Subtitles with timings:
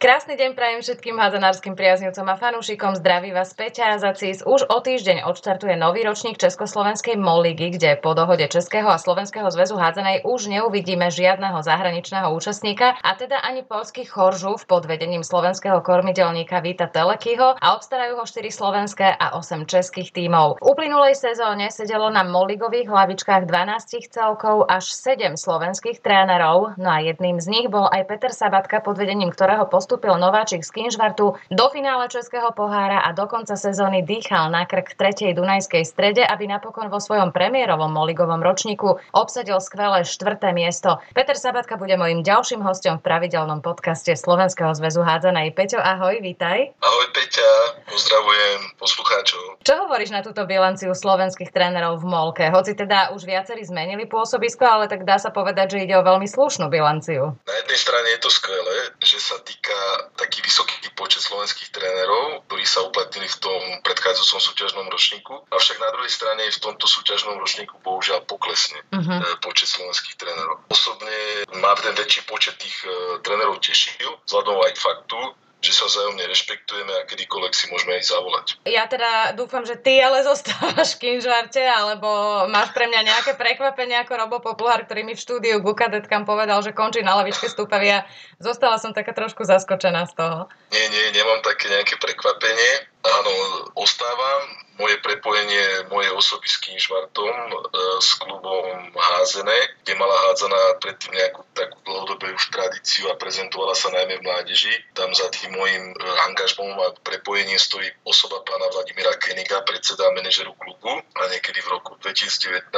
[0.00, 2.96] Krásny deň prajem všetkým hádzanárskym priaznivcom a fanúšikom.
[2.96, 4.40] Zdraví vás Peťa Zacís.
[4.40, 9.76] Už o týždeň odštartuje nový ročník Československej Moligy, kde po dohode Českého a Slovenského zväzu
[9.76, 16.64] hádzanej už neuvidíme žiadneho zahraničného účastníka a teda ani polský Choržu v podvedením slovenského kormidelníka
[16.64, 20.64] Víta Telekyho a obstarajú ho 4 slovenské a 8 českých tímov.
[20.64, 27.04] V uplynulej sezóne sedelo na Moligových hlavičkách 12 celkov až 7 slovenských trénerov, no a
[27.04, 31.34] jedným z nich bol aj Peter Sabatka, pod vedením ktorého post postupil nováčik z Kinžvartu
[31.50, 36.46] do finále Českého pohára a do konca sezóny dýchal na krk tretej Dunajskej strede, aby
[36.46, 41.02] napokon vo svojom premiérovom moligovom ročníku obsadil skvelé štvrté miesto.
[41.10, 45.58] Peter Sabatka bude mojím ďalším hostom v pravidelnom podcaste Slovenského zväzu hádzanej.
[45.58, 46.70] Peťo, ahoj, vítaj.
[46.78, 47.50] Ahoj Peťa,
[47.90, 49.58] pozdravujem poslucháčov.
[49.66, 52.46] Čo hovoríš na túto bilanciu slovenských trénerov v Molke?
[52.46, 56.30] Hoci teda už viacerí zmenili pôsobisko, ale tak dá sa povedať, že ide o veľmi
[56.30, 57.34] slušnú bilanciu.
[57.42, 59.79] Na jednej strane je to skvelé, že sa týka
[60.16, 65.34] taký vysoký počet slovenských trénerov, ktorí sa uplatnili v tom predchádzajúcom súťažnom ročníku.
[65.48, 69.40] Avšak na druhej strane v tomto súťažnom ročníku bohužiaľ poklesne uh-huh.
[69.40, 70.60] počet slovenských trénerov.
[70.68, 75.18] Osobne má ten väčší počet tých e, trénerov tešil, vzhľadom aj k faktu,
[75.60, 78.46] že sa vzájomne rešpektujeme a kedykoľvek si môžeme aj zavolať.
[78.64, 82.08] Ja teda dúfam, že ty ale zostávaš v Kinžarte, alebo
[82.48, 86.72] máš pre mňa nejaké prekvapenie ako Robo Populár, ktorý mi v štúdiu Gukadetkam povedal, že
[86.72, 88.08] končí na lavičke stúpavia.
[88.40, 90.38] Zostala som taká trošku zaskočená z toho.
[90.72, 92.88] Nie, nie, nemám také nejaké prekvapenie.
[93.00, 93.32] Áno,
[93.80, 94.60] ostávam.
[94.76, 97.56] Moje prepojenie mojej osoby s Kinžvartom, e,
[98.00, 103.92] s klubom Házené, kde mala hádzaná predtým nejakú takú dlhodobú už tradíciu a prezentovala sa
[103.92, 104.72] najmä v mládeži.
[104.96, 105.94] Tam za tým môjim e,
[106.32, 111.72] angažmom a prepojením stojí osoba pána Vladimíra Keniga, predseda a manažeru klubu a niekedy v
[111.76, 112.72] roku 2019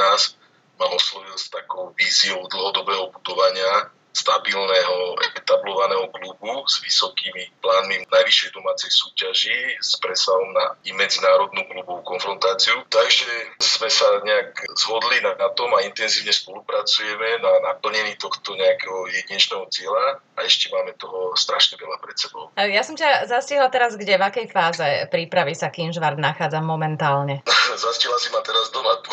[0.79, 8.91] ma oslovil s takou víziou dlhodobého budovania stabilného, etablovaného klubu s vysokými plánmi najvyššej domácej
[8.93, 12.85] súťaži s presahom na i medzinárodnú klubovú konfrontáciu.
[12.93, 19.09] Takže sme sa nejak zhodli na, na tom a intenzívne spolupracujeme na naplnení tohto nejakého
[19.09, 22.53] jedinečného cieľa a ešte máme toho strašne veľa pred sebou.
[22.53, 27.41] Ja som ťa zastihla teraz kde, v akej fáze prípravy sa Kinžvard nachádza momentálne?
[27.83, 29.09] Zastihla si ma teraz doma po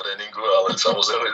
[0.00, 1.28] tréningu, ale samozrejme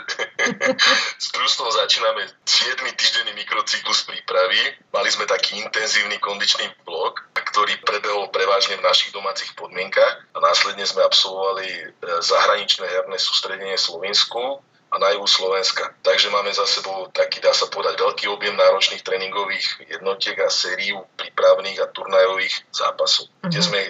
[1.24, 4.80] s Trustom začíname 7 týždenný mikrocyklus prípravy.
[4.88, 10.88] Mali sme taký intenzívny kondičný blok, ktorý prebehol prevažne v našich domácich podmienkach a následne
[10.88, 11.84] sme absolvovali e,
[12.24, 15.92] zahraničné herné sústredenie Slovensku a na juhu Slovenska.
[16.00, 21.04] Takže máme za sebou taký, dá sa povedať, veľký objem náročných tréningových jednotiek a sériu
[21.20, 23.52] prípravných a turnajových zápasov, mm-hmm.
[23.52, 23.66] kde mhm.
[23.68, 23.80] sme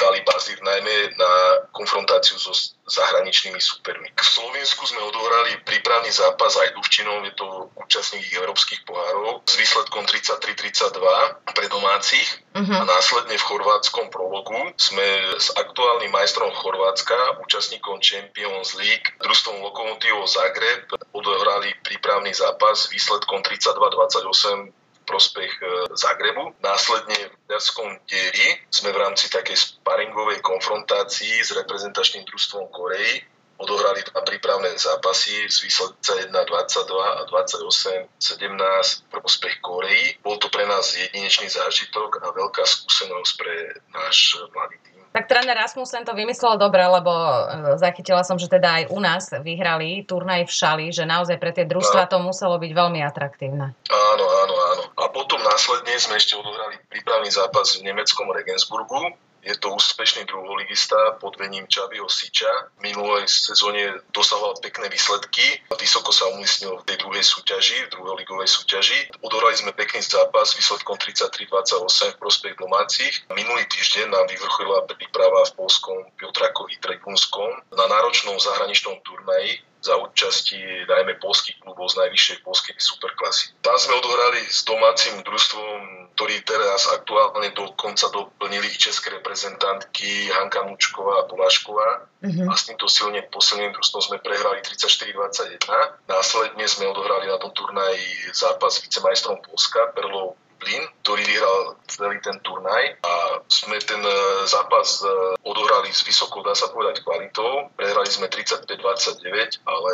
[0.00, 1.32] dali bazír najmä na
[1.76, 2.56] konfrontáciu so
[2.90, 4.08] zahraničnými supermi.
[4.16, 10.08] V Slovensku sme odohrali prípravný zápas aj Duvčinou, je to účastník európskych pohárov, s výsledkom
[10.08, 12.76] 33-32 pre domácich uh-huh.
[12.80, 20.26] a následne v chorvátskom prologu sme s aktuálnym majstrom Chorvátska, účastníkom Champions League, družstvom Lokomotívou
[20.26, 24.79] Zagreb odohrali prípravný zápas s výsledkom 32-28
[25.10, 25.64] prospech e,
[25.98, 26.54] Zagrebu.
[26.62, 33.26] Následne v Ďarskom dieri sme v rámci takej sparingovej konfrontácii s reprezentačným družstvom Koreji
[33.60, 40.16] odohrali dva prípravné zápasy z výsledca 1-22 a 28-17 prospech Koreji.
[40.24, 43.54] Bol to pre nás jedinečný zážitok a veľká skúsenosť pre
[43.92, 44.96] náš mladý tým.
[45.10, 49.26] Tak tréner Rasmussen to vymyslel dobre, lebo e, zachytila som, že teda aj u nás
[49.42, 53.74] vyhrali turnaj v Šali, že naozaj pre tie družstva to muselo byť veľmi atraktívne.
[53.90, 54.54] Áno, áno.
[55.00, 61.16] A potom následne sme ešte odohrali prípravný zápas v nemeckom Regensburgu, je to úspešný druholigista
[61.20, 62.70] pod vením Čaviho Siča.
[62.76, 65.42] V minulej sezóne dosahoval pekné výsledky.
[65.80, 68.98] Vysoko sa umiestnil v tej druhej súťaži, v druholigovej súťaži.
[69.24, 73.12] Odohrali sme pekný zápas výsledkom 33-28 v prospech domácich.
[73.32, 80.60] Minulý týždeň nám vyvrcholila príprava v polskom Piotrakovi Trekunskom na náročnom zahraničnom turnaji za účasti
[80.84, 83.56] najmä polských klubov z najvyššej polskej superklasy.
[83.64, 90.28] Tam sme odohrali s domácim družstvom, ktorý teraz aktuálne do konca doplnili i české reprezentantky
[90.28, 92.10] Hanka Mučková a Polášková.
[92.20, 92.46] Uh-huh.
[92.48, 95.64] A s týmto silne posilneným družstvom sme prehrali 34-21.
[96.04, 102.20] Následne sme odohrali na tom turnaji zápas s vicemajstrom Polska, Perlou Dublin, ktorý vyhral celý
[102.20, 104.12] ten turnaj a sme ten e,
[104.44, 105.08] zápas e,
[105.40, 107.72] odohrali s vysokou, dá sa povedať, kvalitou.
[107.80, 109.92] Prehrali sme 35-29, ale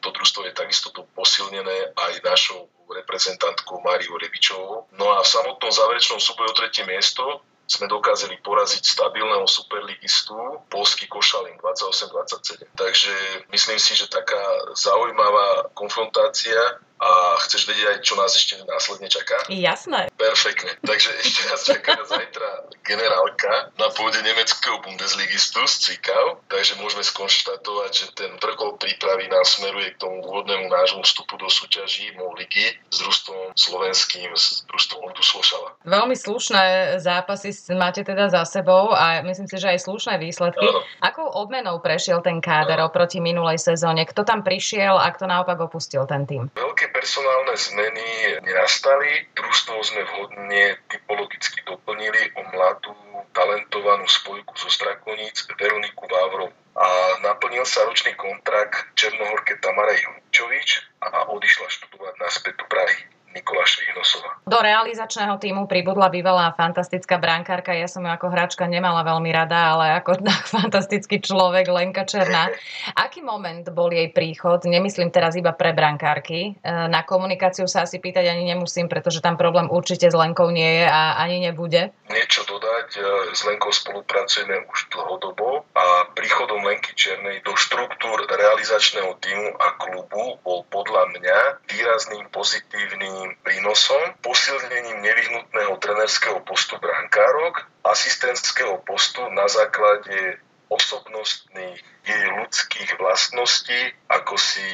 [0.00, 4.88] to družstvo je takisto tu posilnené aj našou reprezentantkou Máriou Rebičovou.
[4.96, 10.32] No a v samotnom záverečnom súboji o tretie miesto sme dokázali poraziť stabilného superligistu
[10.72, 12.72] Polský Košalin 28-27.
[12.72, 13.12] Takže
[13.52, 14.40] myslím si, že taká
[14.72, 16.56] zaujímavá konfrontácia
[16.96, 19.36] a chceš vedieť aj, čo nás ešte následne čaká?
[19.52, 20.08] Jasné.
[20.16, 20.72] Perfektne.
[20.80, 27.90] Takže ešte nás čaká zajtra generálka na pôde nemeckého Bundesligistu z Cvikau, takže môžeme skonštatovať,
[27.92, 32.72] že ten vrchol prípravy nás smeruje k tomu úvodnému nášmu vstupu do súťaží MOL ligy
[32.88, 35.80] s družstvom slovenským, s družstvom Duslošala.
[35.88, 40.66] Veľmi slušné zápasy máte teda za sebou a myslím si, že aj slušné výsledky.
[40.66, 40.80] Ano.
[41.00, 42.88] Akou odmenou prešiel ten káder ano.
[42.92, 44.04] oproti minulej sezóne?
[44.04, 46.52] Kto tam prišiel a kto naopak opustil ten tým?
[46.52, 48.06] Veľké veľké personálne zmeny
[48.46, 49.26] nenastali.
[49.34, 52.94] Družstvo sme vhodne typologicky doplnili o mladú,
[53.34, 56.54] talentovanú spojku zo Strakoníc Veroniku Vávrovu.
[56.78, 56.86] A
[57.26, 63.15] naplnil sa ročný kontrakt Černohorke Tamara Junčovič a odišla študovať naspäť do Prahy.
[63.36, 64.40] Nikola Švihnosová.
[64.48, 67.76] Do realizačného týmu pribudla bývalá fantastická brankárka.
[67.76, 70.24] Ja som ju ako hráčka nemala veľmi rada, ale ako
[70.56, 72.48] fantastický človek Lenka Černá.
[72.96, 74.64] Aký moment bol jej príchod?
[74.64, 76.56] Nemyslím teraz iba pre brankárky.
[76.56, 80.80] E, na komunikáciu sa asi pýtať ani nemusím, pretože tam problém určite s Lenkou nie
[80.80, 81.92] je a ani nebude.
[82.08, 82.88] Niečo dodať.
[82.96, 83.00] E,
[83.36, 90.40] s Lenkou spolupracujeme už dlhodobo a príchodom Lenky Černej do štruktúr realizačného týmu a klubu
[90.40, 91.38] bol podľa mňa
[91.68, 102.24] výrazným pozitívnym výrazným prínosom, posilnením nevyhnutného trenerského postu brankárok, asistentského postu na základe osobnostných jej
[102.42, 104.66] ľudských vlastností, ako si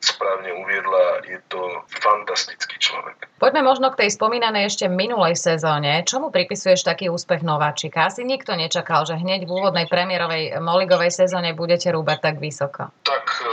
[0.00, 1.60] správne uviedla, je to
[2.00, 3.28] fantastický človek.
[3.36, 6.00] Poďme možno k tej spomínanej ešte minulej sezóne.
[6.08, 8.08] Čomu pripisuješ taký úspech Nováčika?
[8.08, 12.88] Asi nikto nečakal, že hneď v úvodnej premiérovej Moligovej sezóne budete rúbať tak vysoko.
[13.04, 13.48] Tak e,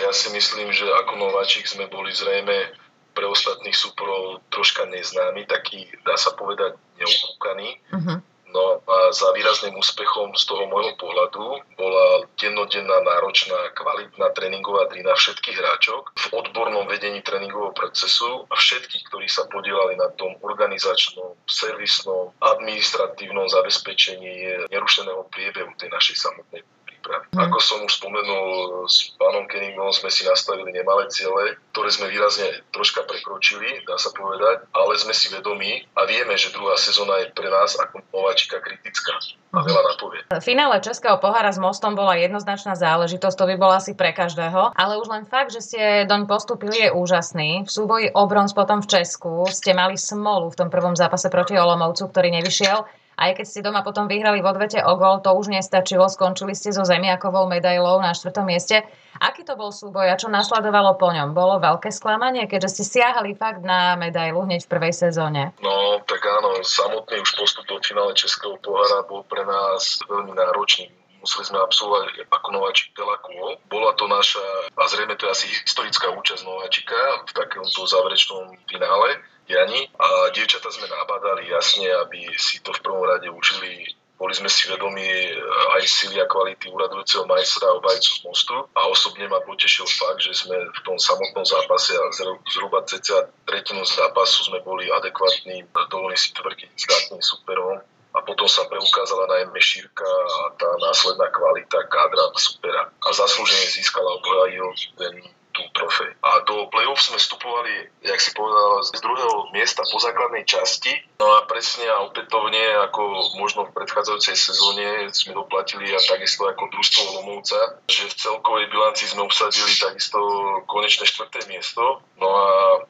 [0.00, 2.83] ja si myslím, že ako Nováčik sme boli zrejme
[3.14, 7.68] pre ostatných súporov troška neznámy, taký, dá sa povedať, neukúkaný.
[7.94, 8.18] Uh-huh.
[8.54, 15.10] No a za výrazným úspechom z toho môjho pohľadu bola dennodenná náročná, kvalitná tréningová drina
[15.10, 21.34] všetkých hráčok v odbornom vedení tréningového procesu a všetkých, ktorí sa podielali na tom organizačnom,
[21.50, 26.62] servisnom, administratívnom zabezpečení nerušeného priebehu tej našej samotnej
[27.04, 27.24] prípravy.
[27.36, 27.40] Mm.
[27.44, 28.48] Ako som už spomenul,
[28.88, 34.08] s pánom Kenningom sme si nastavili nemalé ciele, ktoré sme výrazne troška prekročili, dá sa
[34.16, 38.58] povedať, ale sme si vedomí a vieme, že druhá sezóna je pre nás ako nováčika
[38.64, 39.20] kritická
[39.54, 40.20] a veľa napovie.
[40.42, 44.98] Finále Českého pohára s Mostom bola jednoznačná záležitosť, to by bola asi pre každého, ale
[44.98, 45.80] už len fakt, že ste
[46.10, 47.62] doň postupili je úžasný.
[47.62, 51.54] V súboji o bronz potom v Česku ste mali smolu v tom prvom zápase proti
[51.54, 53.03] Olomovcu, ktorý nevyšiel.
[53.14, 56.10] Aj keď ste doma potom vyhrali v odvete o gol, to už nestačilo.
[56.10, 58.82] Skončili ste so zemiakovou medailou na štvrtom mieste.
[59.22, 61.38] Aký to bol súboj a čo nasledovalo po ňom?
[61.38, 65.54] Bolo veľké sklamanie, keďže ste siahali fakt na medailu hneď v prvej sezóne?
[65.62, 70.90] No, tak áno, samotný už postup do finále Českého pohára bol pre nás veľmi náročný
[71.24, 72.92] museli sme absolvovať ako nováčik
[73.24, 73.56] kôl.
[73.72, 74.44] Bola to naša,
[74.76, 80.68] a zrejme to je asi historická účasť nováčika v takomto záverečnom finále dianí a dievčata
[80.68, 83.88] sme nabádali jasne, aby si to v prvom rade učili.
[84.14, 85.36] Boli sme si vedomi eh,
[85.74, 88.54] aj sily a kvality uradujúceho majstra obajcu z mostu.
[88.72, 92.04] A osobne ma potešil fakt, že sme v tom samotnom zápase a
[92.46, 97.82] zhruba cca tretinu zápasu sme boli adekvátnym, dovolím si tvrdiť, zdatným superom
[98.14, 102.86] a potom sa preukázala najmä šírka a tá následná kvalita kádra supera.
[103.02, 105.14] A zaslúžene získala obhajil ten
[105.54, 106.10] tú trofej.
[106.20, 110.90] A do play-off sme vstupovali, jak si povedal, z druhého miesta po základnej časti.
[111.22, 112.58] No a presne a opätovne,
[112.90, 118.66] ako možno v predchádzajúcej sezóne sme doplatili a takisto ako družstvo Lomovca, že v celkovej
[118.74, 120.18] bilanci sme obsadili takisto
[120.66, 122.02] konečné štvrté miesto.
[122.18, 122.48] No a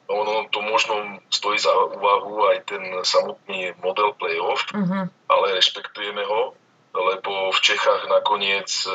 [0.09, 5.05] ono to možno stojí za úvahu aj ten samotný model play-off, mm-hmm.
[5.29, 6.57] ale rešpektujeme ho,
[6.95, 8.91] lebo v Čechách nakoniec e,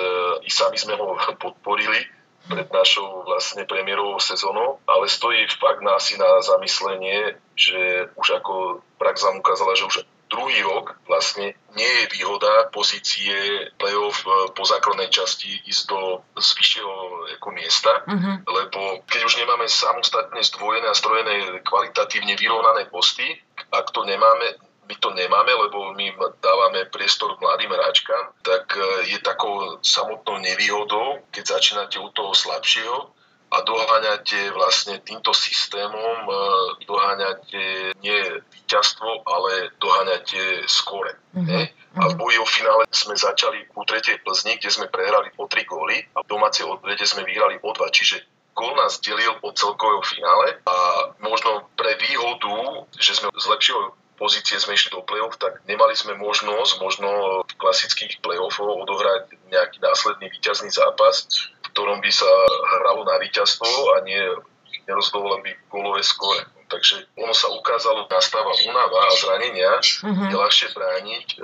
[0.47, 6.17] i sami sme ho podporili pred našou vlastne premiérovou sezónou, ale stojí fakt na asi
[6.17, 9.95] na zamyslenie, že už ako prax nám ukázala, že už
[10.29, 13.33] druhý rok vlastne nie je výhoda pozície
[13.81, 16.93] play-off e, po základnej časti ísť do zvyššieho
[17.41, 18.45] ako miesta, uh-huh.
[18.45, 23.25] lebo keď už nemáme samostatne zdvojené a strojené kvalitatívne vyrovnané posty,
[23.73, 29.21] ak to nemáme, my to nemáme, lebo my dávame priestor mladým hráčkam, tak e, je
[29.21, 32.97] takou samotnou nevýhodou, keď začínate u toho slabšieho
[33.53, 36.33] a doháňate vlastne týmto systémom, e,
[36.89, 38.19] doháňate nie
[38.49, 41.13] víťazstvo, ale doháňate skore.
[41.37, 41.65] Mm-hmm.
[42.01, 45.65] A v boji o finále sme začali u tretej Plzni, kde sme prehrali o tri
[45.69, 48.25] góly a v domácej odvede sme vyhrali o dva, čiže
[48.59, 50.75] gól nás delil od celkového finále a
[51.23, 56.83] možno pre výhodu, že sme z lepšieho pozície išli do play-off, tak nemali sme možnosť
[56.83, 57.09] možno
[57.47, 61.25] v klasických play-offov odohrať nejaký následný víťazný zápas,
[61.63, 62.27] v ktorom by sa
[62.77, 64.19] hralo na víťazstvo a nie
[64.85, 70.29] nerozhodovalo by golové skore Takže ono sa ukázalo, nastáva únava a zranenia, uh-huh.
[70.29, 71.37] je ľahšie brániť, e,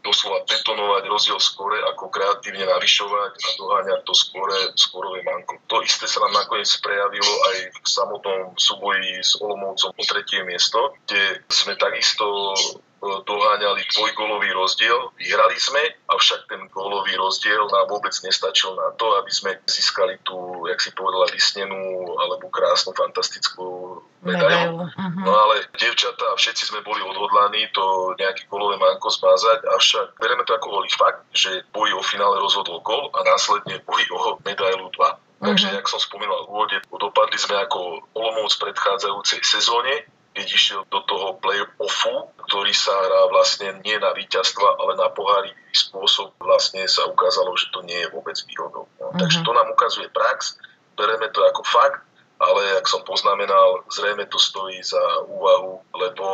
[0.00, 5.60] doslova betonovať rozdiel skore, ako kreatívne navyšovať a doháňať to skore, skorové manko.
[5.68, 10.96] To isté sa nám nakoniec prejavilo aj v samotnom súboji s Olomovcom o tretie miesto,
[11.04, 12.56] kde sme takisto
[13.02, 15.10] doháňali dvojgólový rozdiel.
[15.18, 20.62] Vyhrali sme, avšak ten gólový rozdiel nám vôbec nestačil na to, aby sme získali tú,
[20.70, 24.86] jak si povedala, vysnenú alebo krásnu, fantastickú medailu.
[24.86, 25.22] Uh-huh.
[25.26, 30.54] No ale devčatá, všetci sme boli odhodlaní to nejaké golové manko zmazať, avšak bereme to
[30.54, 35.42] ako holý fakt, že boj o finále rozhodol gol a následne boj o medailu 2.
[35.42, 35.78] Takže, uh-huh.
[35.82, 41.02] jak som spomínal v úvode, dopadli sme ako Olomouc v predchádzajúcej sezóne, keď išiel do
[41.04, 47.04] toho play-offu, ktorý sa hrá vlastne nie na víťazstva, ale na pohárivý spôsob, vlastne sa
[47.10, 48.86] ukázalo, že to nie je vôbec výhodou.
[49.02, 49.10] No.
[49.10, 49.18] Uh-huh.
[49.18, 50.62] Takže to nám ukazuje prax,
[50.94, 52.06] bereme to ako fakt,
[52.42, 54.98] ale ak som poznamenal, zrejme to stojí za
[55.30, 56.26] úvahu, lebo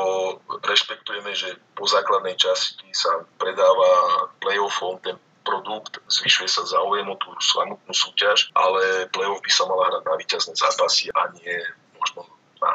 [0.65, 7.33] rešpektujeme, že po základnej časti sa predáva play-offom ten produkt, zvyšuje sa záujem o tú
[7.41, 11.57] samotnú súťaž, ale play-off by sa mala hrať na víťazné zápasy a nie
[11.97, 12.25] možno
[12.61, 12.73] na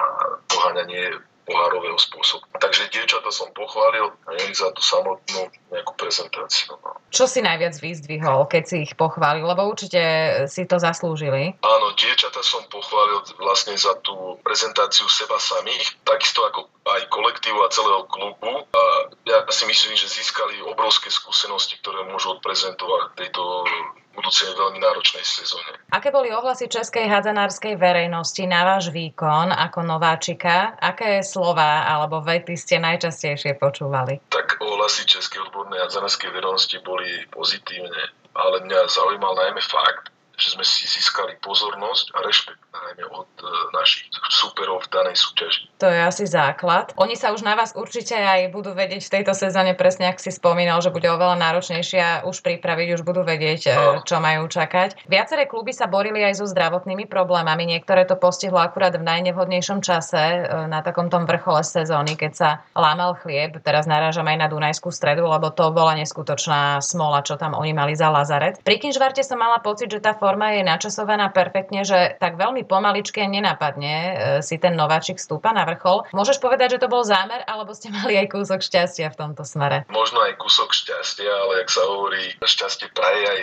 [0.50, 2.48] poháňanie pohárového spôsobu.
[2.58, 6.76] Takže dievčata som pochválil a nie za tú samotnú nejakú prezentáciu.
[6.80, 6.98] No.
[7.14, 9.46] Čo si najviac vyzdvihol, keď si ich pochválil?
[9.46, 10.02] Lebo určite
[10.48, 11.56] si to zaslúžili.
[11.62, 17.72] Áno, dievčata som pochválil vlastne za tú prezentáciu seba samých, takisto ako aj kolektívu a
[17.72, 18.66] celého klubu.
[18.74, 18.84] A
[19.28, 23.68] ja si myslím, že získali obrovské skúsenosti, ktoré môžu odprezentovať tejto
[24.14, 25.82] budúcej veľmi náročnej sezóne.
[25.90, 30.78] Aké boli ohlasy českej hadzanárskej verejnosti na váš výkon ako nováčika?
[30.78, 34.22] Aké slova alebo vety ste najčastejšie počúvali?
[34.30, 40.66] Tak ohlasy českej odbornej hadzanárskej verejnosti boli pozitívne, ale mňa zaujímal najmä fakt, že sme
[40.66, 43.46] si získali pozornosť a rešpekt najmä od e,
[43.78, 45.70] našich súperov v danej súťaži.
[45.78, 46.90] To je asi základ.
[46.98, 50.34] Oni sa už na vás určite aj budú vedieť v tejto sezóne, presne ak si
[50.34, 53.72] spomínal, že bude oveľa náročnejšia už pripraviť, už budú vedieť, e,
[54.02, 55.06] čo majú čakať.
[55.06, 60.18] Viaceré kluby sa borili aj so zdravotnými problémami, niektoré to postihlo akurát v najnevhodnejšom čase
[60.18, 63.62] e, na takom tom vrchole sezóny, keď sa lámal chlieb.
[63.62, 67.94] Teraz narážam aj na Dunajskú stredu, lebo to bola neskutočná smola, čo tam oni mali
[67.94, 68.58] za Lazaret.
[68.66, 73.28] Pri Kinžvarte som mala pocit, že tá forma je načasovaná perfektne, že tak veľmi pomaličky
[73.28, 76.08] nenapadne e, si ten nováčik stúpa na vrchol.
[76.16, 79.84] Môžeš povedať, že to bol zámer, alebo ste mali aj kúsok šťastia v tomto smere?
[79.92, 83.42] Možno aj kúsok šťastia, ale ak sa hovorí, šťastie praje aj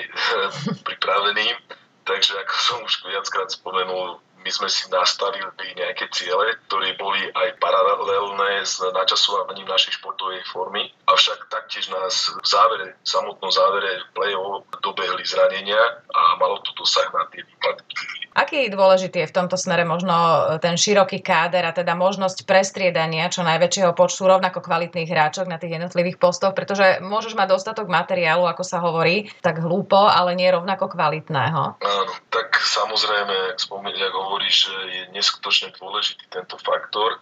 [0.88, 1.60] pripraveným.
[2.08, 5.44] Takže ako som už viackrát spomenul, my sme si nastavili
[5.76, 12.44] nejaké ciele, ktoré boli aj paralelné s načasovaním našej športovej formy, avšak taktiež nás v
[12.44, 18.20] závere, samotnom závere play-off dobehli zranenia a malo to dosah na tie výpadky.
[18.30, 20.14] Aký dôležitý je v tomto smere možno
[20.62, 25.76] ten široký káder a teda možnosť prestriedania čo najväčšieho počtu rovnako kvalitných hráčok na tých
[25.76, 30.94] jednotlivých postoch, pretože môžeš mať dostatok materiálu, ako sa hovorí, tak hlúpo, ale nie rovnako
[30.94, 31.82] kvalitného.
[31.82, 33.58] Áno, tak samozrejme,
[34.06, 37.18] ak hovoríš, že je neskutočne dôležitý tento faktor,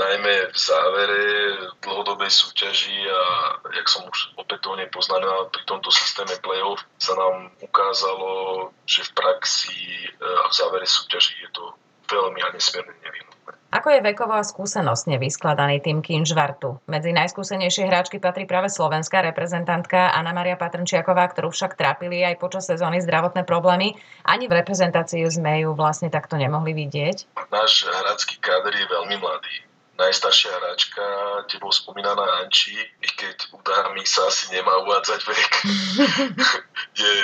[0.00, 1.24] najmä v závere
[1.84, 3.22] dlhodobej súťaži a
[3.76, 9.76] jak som už opätovne poznamenal pri tomto systéme play-off sa nám ukázalo, že v praxi
[9.76, 11.64] e, a v závere súťaži je to
[12.08, 13.29] veľmi a nesmierne nevyhnutné.
[13.70, 16.82] Ako je vekovo a skúsenostne vyskladaný tým Kinžvartu?
[16.90, 22.66] Medzi najskúsenejšie hráčky patrí práve slovenská reprezentantka Anna Maria Patrnčiaková, ktorú však trápili aj počas
[22.66, 23.94] sezóny zdravotné problémy.
[24.26, 27.30] Ani v reprezentácii sme ju vlastne takto nemohli vidieť.
[27.54, 29.70] Náš hráčský káder je veľmi mladý
[30.00, 31.04] najstaršia hráčka,
[31.52, 35.52] tebou spomínaná Anči, i keď u dámy sa asi nemá uvádzať vek,
[37.04, 37.14] je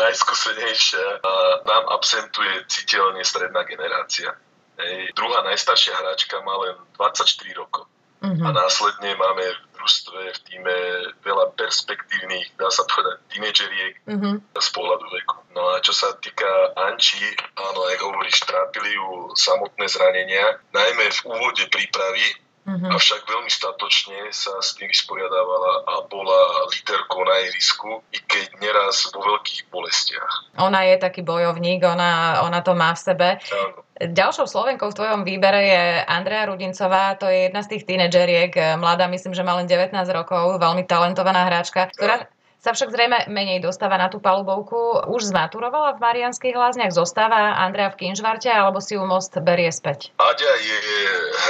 [0.00, 1.32] najskúsenejšia a
[1.68, 4.32] nám absentuje citeľne stredná generácia.
[4.80, 5.12] Hej.
[5.14, 7.84] Druhá najstaršia hráčka má len 24 rokov.
[8.20, 8.44] Uh-huh.
[8.44, 10.76] A následne máme v družstve, v týme
[11.24, 14.36] veľa perspektívnych, dá sa povedať, tínedžeriek uh-huh.
[14.60, 15.36] z pohľadu veku.
[15.56, 17.16] No a čo sa týka Anči,
[17.56, 22.28] áno, ako hovoríš, trápili ju samotné zranenia, najmä v úvode prípravy,
[22.70, 22.94] Mm-hmm.
[22.94, 29.10] Avšak veľmi statočne sa s tým vysporiadávala a bola líderkou na ihrisku, i keď neraz
[29.10, 30.54] vo veľkých bolestiach.
[30.62, 33.28] Ona je taký bojovník, ona, ona to má v sebe.
[33.42, 33.82] Áno.
[34.00, 39.10] Ďalšou Slovenkou v tvojom výbere je Andrea Rudincová, to je jedna z tých tínedžeriek, mladá,
[39.10, 42.24] myslím, že má len 19 rokov, veľmi talentovaná hráčka, ktorá,
[42.60, 45.08] sa však zrejme menej dostáva na tú palubovku.
[45.08, 50.12] Už zmaturovala v Marianských lázniach, zostáva Andrea v Kinžvarte, alebo si ju most berie späť?
[50.20, 50.78] Aďa je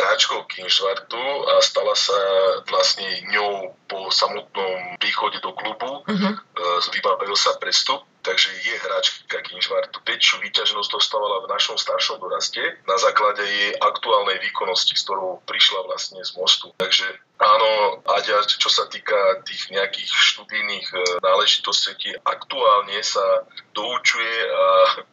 [0.00, 1.19] hráčkou Kinžvartu
[1.50, 2.17] a stala sa
[2.71, 6.07] vlastne ňou po samotnom príchode do klubu.
[6.07, 6.35] Uh-huh.
[6.95, 10.00] Vybavil sa prestup takže je hráčka Kinžvartu.
[10.05, 15.88] Väčšiu výťažnosť dostávala v našom staršom doraste na základe jej aktuálnej výkonnosti, s ktorou prišla
[15.88, 16.73] vlastne z mostu.
[16.76, 17.09] Takže
[17.41, 17.71] áno,
[18.05, 24.65] Aďa, čo sa týka tých nejakých študijných e, náležitostí, aktuálne sa doučuje a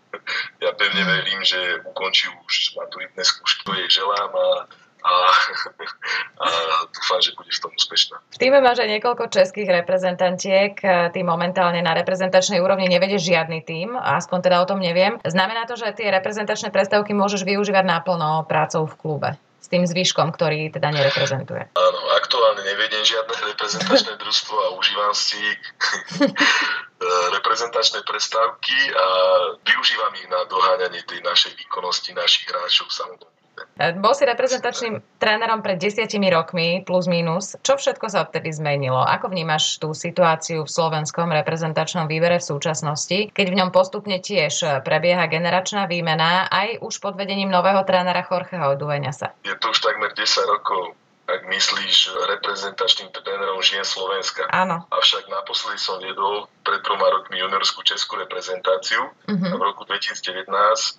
[0.67, 3.63] ja pevne verím, že ukončí už maturitné skúšky.
[3.65, 4.47] To jej želám a
[5.07, 5.13] a,
[6.45, 6.47] a
[6.91, 8.17] dúfam, že bude v tom úspešná.
[8.33, 10.73] V týme máš aj niekoľko českých reprezentantiek.
[10.83, 15.21] Ty momentálne na reprezentačnej úrovni nevedieš žiadny tým, aspoň teda o tom neviem.
[15.23, 19.29] Znamená to, že tie reprezentačné prestávky môžeš využívať naplno prácou v klube?
[19.57, 21.67] S tým zvyškom, ktorý teda nereprezentuje.
[21.75, 25.39] Áno, aktuálne nevediem žiadne reprezentačné družstvo a užívam si
[27.37, 29.05] reprezentačné prestávky a
[29.61, 33.36] využívam ich na doháňanie tej našej výkonnosti našich hráčov samozrejme.
[33.77, 37.57] Bol si reprezentačným trénerom pred desiatimi rokmi, plus minus.
[37.65, 39.01] Čo všetko sa odtedy zmenilo?
[39.01, 44.83] Ako vnímaš tú situáciu v slovenskom reprezentačnom výbere v súčasnosti, keď v ňom postupne tiež
[44.85, 49.33] prebieha generačná výmena aj už pod vedením nového trénera Jorgeho Dueňasa?
[49.41, 50.93] Je to už takmer 10 rokov
[51.27, 54.47] ak myslíš reprezentačným trénerom žien Slovenska.
[54.47, 54.87] Áno.
[54.87, 59.11] Avšak naposledy som viedol pred troma rokmi juniorskú českú reprezentáciu.
[59.27, 59.51] Uh-huh.
[59.59, 60.47] v roku 2019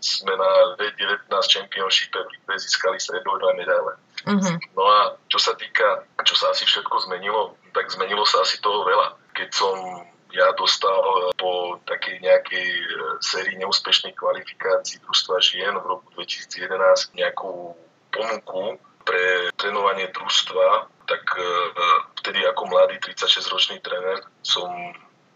[0.05, 3.97] sme na V19 Championship v získali stredové medaile.
[4.29, 4.57] Uh-huh.
[4.77, 4.99] No a
[5.33, 9.17] čo sa týka, čo sa asi všetko zmenilo, tak zmenilo sa asi toho veľa.
[9.33, 9.75] Keď som
[10.29, 12.89] ja dostal po takej nejakej e,
[13.25, 17.73] sérii neúspešných kvalifikácií družstva žien v roku 2011 nejakú
[18.13, 18.77] ponuku
[19.09, 21.49] pre trénovanie družstva, tak e,
[22.21, 24.69] vtedy ako mladý 36-ročný tréner som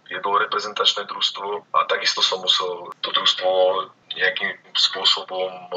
[0.04, 3.48] viedol reprezentačné družstvo a takisto som musel to družstvo
[4.12, 5.76] nejakým spôsobom e,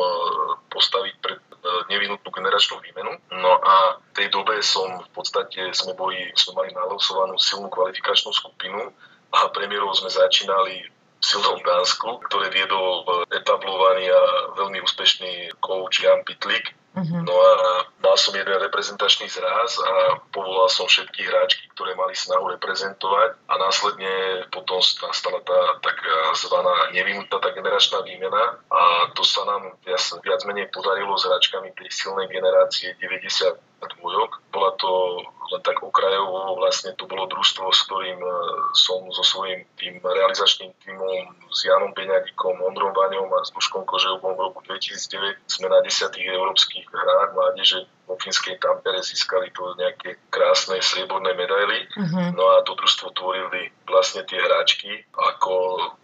[0.68, 1.56] postaviť pred e,
[1.88, 3.16] nevinutnú generačnú výmenu.
[3.32, 8.36] No a v tej dobe som v podstate, sme, boli, sme mali nalosovanú silnú kvalifikačnú
[8.36, 8.92] skupinu
[9.32, 10.84] a premiérov sme začínali
[11.16, 14.22] v silnom Dánsku, ktoré viedol etablovaný a
[14.60, 17.22] veľmi úspešný coach Jan Pitlik, Uh-huh.
[17.28, 17.52] No a
[18.00, 23.54] mal som jeden reprezentačný zraz a povolal som všetky hráčky, ktoré mali snahu reprezentovať a
[23.60, 24.12] následne
[24.48, 26.00] potom nastala tá tak
[26.40, 31.76] zvaná nevyhnutá tá generačná výmena a to sa nám viac, viac menej podarilo s hráčkami
[31.76, 34.32] tej silnej generácie 90 dvojok.
[34.50, 35.22] Bola to
[35.54, 38.30] len tak okrajovo, vlastne to bolo družstvo, s ktorým e,
[38.74, 44.34] som so svojím tým realizačným týmom s Janom Beňadikom, Ondrom Vaňom a s Duškom Kožeubom
[44.34, 50.22] v roku 2009 sme na desiatých európskych hrách mládeže vo finskej Tampere získali to nejaké
[50.30, 51.90] krásne strieborné medaily.
[51.98, 52.32] Uh-huh.
[52.38, 55.06] No a to družstvo tvorili vlastne tie hráčky.
[55.14, 55.54] Ako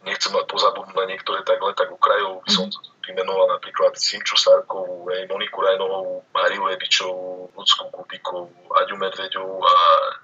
[0.06, 4.38] nechcem mať pozabudnúť na niektoré tak len tak ukrajov, by som uh-huh vymenoval napríklad Simču
[4.38, 9.76] Sarkovú, Moniku Rajnovú, Mariu Ebičovú, Ľudskú Kubikovú, Aďu Medveďovú a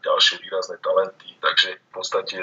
[0.05, 1.35] ďalšie výrazné talenty.
[1.41, 2.37] Takže v podstate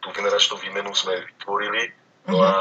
[0.00, 1.92] tú generačnú výmenu sme vytvorili
[2.24, 2.56] No a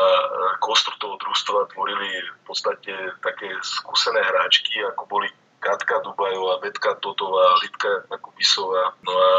[0.60, 2.92] kostru toho družstva tvorili v podstate
[3.24, 5.32] také skúsené hráčky, ako boli
[5.64, 8.94] Katka Dubajová, Betka Totová, Litka Kubisová.
[9.08, 9.32] No a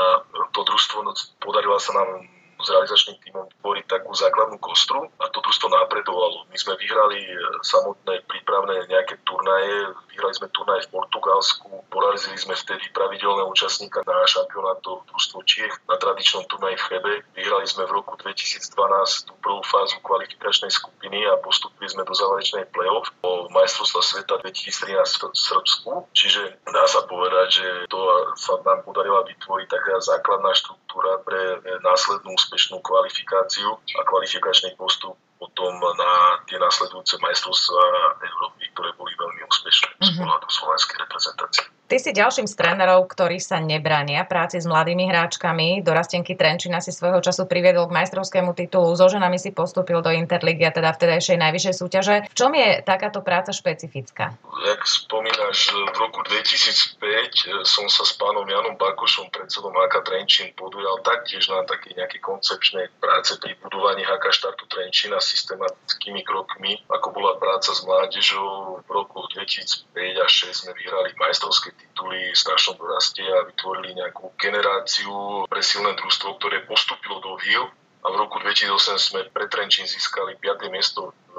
[0.57, 2.25] to družstvo, no, podarila sa nám
[2.65, 6.49] s realizačným týmom tvoriť takú základnú kostru a to družstvo napredovalo.
[6.49, 12.57] My sme vyhrali e, samotné prípravné nejaké turnaje, vyhrali sme turnaj v Portugalsku, porazili sme
[12.57, 17.13] vtedy pravidelného účastníka na šampionátu družstvo Čiech na tradičnom turnaji v Chebe.
[17.37, 22.71] Vyhrali sme v roku 2012 tú prvú fázu kvalifikačnej skupiny a postupili sme do záverečnej
[22.73, 25.91] play-off o majstrovstva sveta 2013 v Srbsku.
[26.17, 28.01] Čiže dá sa povedať, že to
[28.39, 35.19] sa nám podarila vytvoriť taká základná štruktúra pre následnú úspech úspešnú kvalifikáciu a kvalifikačný postup
[35.45, 37.85] potom na tie následujúce majstrovstvá
[38.25, 40.09] Európy, ktoré boli veľmi úspešné mm-hmm.
[40.09, 41.65] z pohľadu slovenskej reprezentácie.
[41.85, 45.85] Ty si ďalším z trénerov, ktorí sa nebrania práci s mladými hráčkami.
[45.85, 48.97] Do Rastenky Trenčina si svojho času priviedol k majstrovskému titulu.
[48.97, 52.15] So ženami si postúpil do Interligy a teda vtedajšej najvyššej súťaže.
[52.33, 54.33] V čom je takáto práca špecifická?
[54.65, 60.49] Jak spomínaš, v roku 2005 eh, som sa s pánom Janom Bakošom, predsedom HK Trenčín,
[60.57, 67.11] podujal taktiež na také nejaké koncepčnej práce pri budovaní HK štartu Trenčína systematickými krokmi, ako
[67.11, 68.79] bola práca s mládežou.
[68.87, 69.91] V roku 2005
[70.23, 75.99] a 2006 sme vyhrali majstrovské tituly v staršom doraste a vytvorili nejakú generáciu pre silné
[75.99, 77.67] družstvo, ktoré postupilo do HIL
[78.05, 80.69] a v roku 2008 sme pre Trenčín získali 5.
[80.69, 81.37] miesto v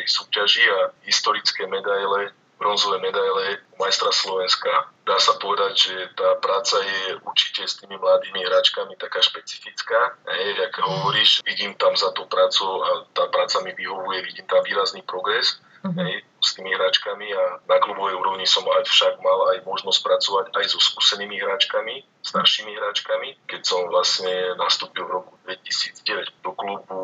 [0.00, 4.88] tej súťaži a historické medaile bronzové medaile majstra Slovenska.
[5.06, 10.18] Dá sa povedať, že tá práca je určite s tými mladými hráčkami taká špecifická.
[10.26, 14.64] Hej, jak hovoríš, vidím tam za tú prácu a tá práca mi vyhovuje, vidím tam
[14.64, 15.62] výrazný progres.
[15.86, 15.94] Uh-huh.
[16.02, 20.44] Hej, s tými hráčkami a na klubovej úrovni som aj však mal aj možnosť pracovať
[20.54, 23.46] aj so skúsenými hráčkami, staršími hráčkami.
[23.46, 26.98] Keď som vlastne nastúpil v roku 2009 do klubu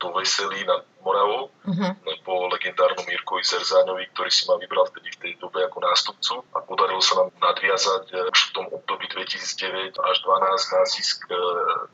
[0.00, 1.96] do Veselí na Moravou, uh-huh.
[2.28, 6.60] po legendárnom Mirkovi Zerzáňovi, ktorý si ma vybral vtedy v tej dobe ako nástupcu a
[6.60, 11.36] podarilo sa nám nadviazať eh, už v tom období 2009 až 2012 na zisk eh,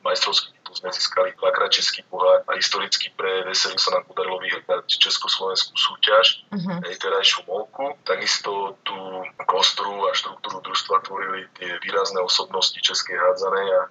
[0.03, 5.73] majstrovských sme získali dvakrát český pohár a historicky pre Veselý sa nám podarilo vyhrať československú
[5.73, 6.85] súťaž, uh-huh.
[6.85, 7.97] aj terajšiu molku.
[8.05, 13.83] Takisto tú kostru a štruktúru družstva tvorili tie výrazné osobnosti českej hádzanej a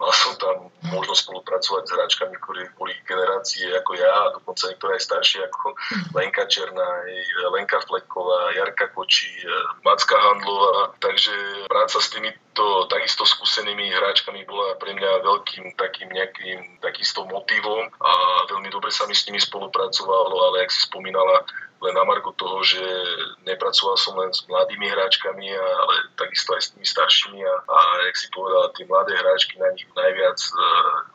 [0.00, 4.96] mal som tam možnosť spolupracovať s hráčkami, ktorí boli generácie ako ja a dokonca niektoré
[4.96, 5.76] aj staršie ako
[6.16, 7.04] Lenka Černá,
[7.52, 9.28] Lenka Fleková, Jarka Koči,
[9.84, 10.96] Macka Handlová.
[11.04, 12.08] Takže práca s
[12.60, 18.12] týmito takisto skúsenými hráčkami bola pre mňa veľkým takým nejakým takisto motivom a
[18.52, 21.48] veľmi dobre sa mi s nimi spolupracovalo, ale ak si spomínala,
[21.80, 22.84] len na margo toho, že
[23.48, 27.78] nepracoval som len s mladými hráčkami, ale takisto aj s tými staršími a, a
[28.12, 30.52] jak si povedala, tie mladé hráčky na nich najviac e,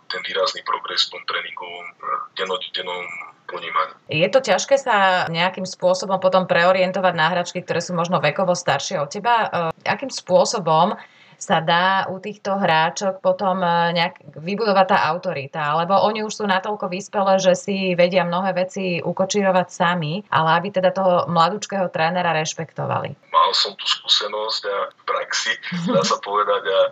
[0.10, 1.94] ten výrazný progres v tom tréningovom, e,
[2.34, 3.06] denodennom
[3.46, 3.94] ponímaní.
[4.10, 8.98] Je to ťažké sa nejakým spôsobom potom preorientovať na hráčky, ktoré sú možno vekovo staršie
[8.98, 9.70] od teba?
[9.70, 10.98] E, akým spôsobom
[11.38, 16.44] sa dá u týchto hráčok potom e, nejak vybudovať tá autorita, lebo oni už sú
[16.48, 22.34] natoľko vyspelé, že si vedia mnohé veci ukočírovať sami, ale aby teda toho mladúčkého trénera
[22.34, 23.16] rešpektovali.
[23.32, 25.54] Mal som tú skúsenosť a v praxi,
[25.92, 26.90] dá sa povedať, a e,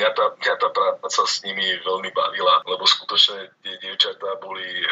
[0.00, 4.84] mňa tá, mňa tá práca s nimi veľmi bavila, lebo skutočne tie dievčatá boli, e,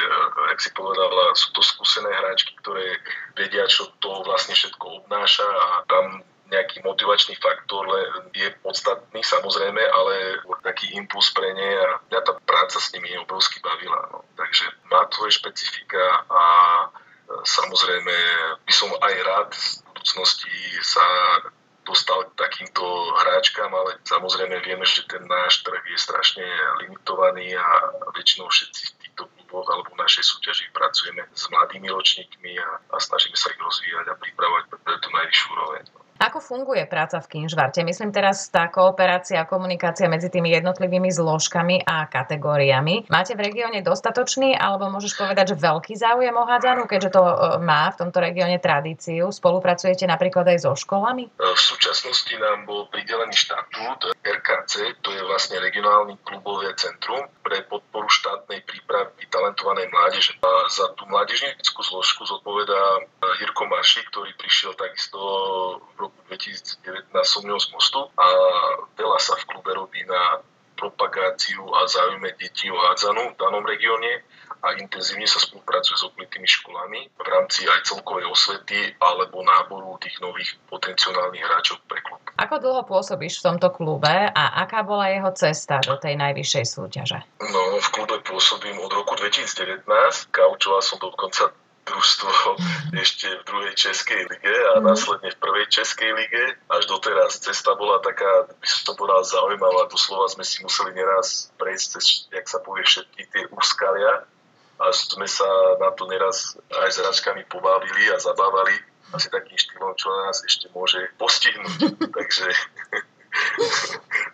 [0.52, 3.00] jak si povedala, sú to skúsené hráčky, ktoré
[3.35, 7.88] vedia, čo to vlastne všetko obnáša a tam nejaký motivačný faktor
[8.36, 13.24] je podstatný samozrejme, ale taký impuls pre ne a mňa tá práca s nimi je
[13.24, 14.12] obrovsky bavila.
[14.12, 14.20] No.
[14.36, 16.86] Takže má svoje špecifika a e,
[17.48, 18.14] samozrejme
[18.68, 20.52] by som aj rád v budúcnosti
[20.84, 21.04] sa
[21.82, 22.84] dostal k takýmto
[23.18, 26.46] hráčkam, ale samozrejme vieme, že ten náš trh je strašne
[26.84, 27.66] limitovaný a
[28.14, 32.96] väčšinou všetci v týchto kluboch alebo v našej súťaži pracujeme s mladými ročníkmi a, a
[33.02, 35.84] snažíme sa ich rozvíjať a pripravať pre tú najvyššiu úroveň.
[36.22, 37.82] Ako funguje práca v Kinžvarte?
[37.82, 43.11] Myslím teraz tá kooperácia a komunikácia medzi tými jednotlivými zložkami a kategóriami.
[43.11, 47.35] Máte v regióne dostatočný, alebo môžeš povedať, že veľký záujem o hádzanú, keďže to e,
[47.58, 49.35] má v tomto regióne tradíciu?
[49.35, 51.26] Spolupracujete napríklad aj so školami?
[51.42, 58.06] V súčasnosti nám bol pridelený štatút RKC, to je vlastne regionálny klubové centrum pre podporu
[58.06, 60.32] štátnej prípravy talentovanej mládeže.
[60.46, 63.11] A za tú mládežnickú zložku zodpovedá
[63.42, 65.18] Jirko Marši, ktorý prišiel takisto
[65.96, 68.27] v roku 2019 som z mostu a
[68.96, 70.40] veľa sa v klube robí na
[70.83, 74.25] propagáciu a záujme detí o hádzanú v danom regióne
[74.62, 80.18] a intenzívne sa spolupracuje s okolitými školami v rámci aj celkovej osvety alebo náboru tých
[80.22, 82.22] nových potenciálnych hráčov pre klub.
[82.38, 87.18] Ako dlho pôsobíš v tomto klube a aká bola jeho cesta do tej najvyššej súťaže?
[87.42, 89.87] No, v klube pôsobím od roku 2019.
[90.31, 91.51] Kaučoval som dokonca
[91.82, 92.30] družstvo
[92.94, 94.86] ešte v druhej Českej lige a mm.
[94.86, 96.54] následne v prvej Českej lige.
[96.70, 99.90] Až doteraz cesta bola taká, by som povedal, zaujímavá.
[99.90, 104.26] Doslova sme si museli neraz prejsť cez, jak sa povie, všetky tie úskalia.
[104.82, 105.46] A sme sa
[105.78, 108.74] na to neraz aj s hračkami pobavili a zabávali
[109.12, 112.00] asi takým štýlom, čo nás ešte môže postihnúť.
[112.16, 112.46] Takže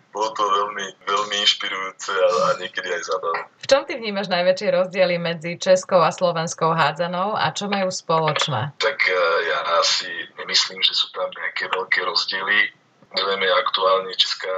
[0.09, 3.41] bolo to veľmi, veľmi inšpirujúce a, a niekedy aj zábavné.
[3.61, 8.73] V čom ty vnímaš najväčšie rozdiely medzi českou a slovenskou hádzanou a čo majú spoločné?
[8.81, 9.13] Tak e,
[9.45, 10.09] ja asi
[10.41, 12.73] nemyslím, že sú tam nejaké veľké rozdiely.
[13.09, 14.53] Vieme, aktuálne česká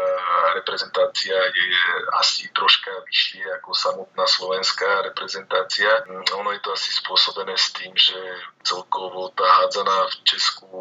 [0.60, 1.68] reprezentácia je
[2.20, 5.88] asi troška vyššie ako samotná slovenská reprezentácia.
[6.36, 8.20] Ono je to asi spôsobené s tým, že
[8.64, 10.78] celkovo tá hádzaná v Česku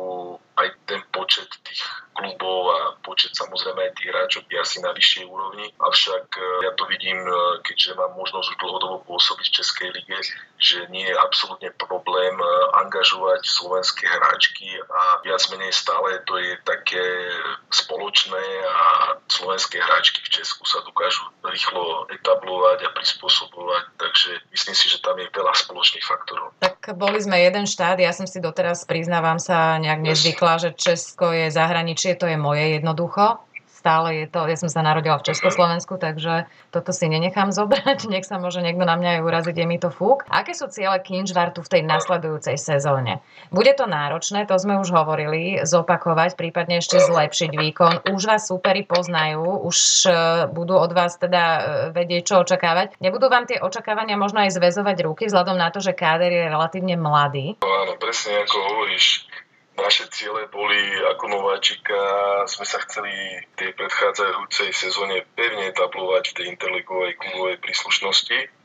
[0.60, 1.80] aj ten počet tých
[2.12, 5.72] klubov a počet samozrejme aj tých hráčov je asi na vyššej úrovni.
[5.80, 7.32] Avšak e, ja to vidím, e,
[7.64, 10.18] keďže mám možnosť už dlhodobo pôsobiť v Českej lige,
[10.60, 12.46] že nie je absolútne problém e,
[12.84, 17.04] angažovať slovenské hráčky a viac menej stále to je také
[17.72, 24.86] spoločné a slovenské hráčky v Česku sa dokážu rýchlo etablovať a prispôsobovať, takže myslím si,
[24.92, 26.52] že tam je veľa spoločných faktorov.
[26.94, 31.50] Boli sme jeden štát, ja som si doteraz, priznávam sa, nejak nezvykla, že Česko je
[31.50, 33.49] zahraničie, to je moje jednoducho.
[33.80, 38.28] Stále je to, ja som sa narodila v Československu, takže toto si nenechám zobrať, nech
[38.28, 40.28] sa môže niekto na mňa aj uraziť, je mi to fúk.
[40.28, 43.24] Aké sú ciele Kinžvartu v tej nasledujúcej sezóne?
[43.48, 47.94] Bude to náročné, to sme už hovorili, zopakovať, prípadne ešte zlepšiť výkon.
[48.12, 50.12] Už vás superi poznajú, už e,
[50.52, 51.60] budú od vás teda e,
[51.96, 53.00] vedieť, čo očakávať.
[53.00, 56.98] Nebudú vám tie očakávania možno aj zväzovať ruky, vzhľadom na to, že káder je relatívne
[57.00, 57.56] mladý?
[57.62, 59.24] Áno, presne ako hovoríš
[59.80, 60.78] naše ciele boli
[61.10, 61.98] ako nováčika,
[62.46, 63.12] sme sa chceli
[63.56, 68.60] tej predchádzajúcej sezóne pevne etablovať v tej interligovej klubovej príslušnosti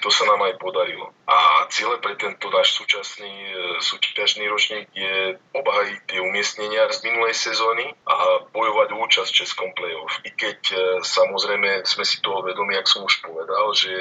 [0.00, 1.12] to sa nám aj podarilo.
[1.24, 7.32] A cieľe pre tento náš súčasný e, súťažný ročník je obhajiť tie umiestnenia z minulej
[7.32, 10.20] sezóny a bojovať účasť v Českom play-off.
[10.26, 13.92] I keď e, samozrejme sme si toho vedomi, ak som už povedal, že